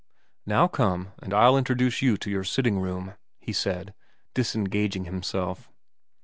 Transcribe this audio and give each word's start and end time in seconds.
'Now 0.47 0.67
come 0.67 1.11
and 1.21 1.31
I'll 1.31 1.55
introduce 1.55 2.01
you 2.01 2.17
to 2.17 2.31
your 2.31 2.43
sitting 2.43 2.79
room,' 2.79 3.13
he 3.39 3.53
said, 3.53 3.93
disengaging 4.33 5.05
himself. 5.05 5.69